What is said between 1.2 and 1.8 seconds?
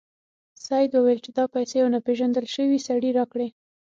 چې دا پیسې